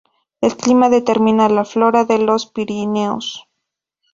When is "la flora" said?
1.47-2.05